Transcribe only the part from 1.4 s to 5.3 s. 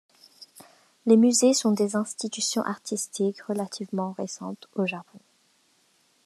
sont des institutions artistiques relativement récentes au Japon.